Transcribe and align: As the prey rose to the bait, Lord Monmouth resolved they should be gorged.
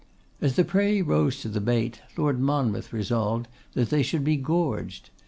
As 0.41 0.55
the 0.55 0.63
prey 0.63 1.03
rose 1.03 1.41
to 1.41 1.47
the 1.47 1.61
bait, 1.61 2.01
Lord 2.17 2.39
Monmouth 2.39 2.91
resolved 2.91 3.47
they 3.75 4.01
should 4.01 4.23
be 4.23 4.35
gorged. 4.35 5.11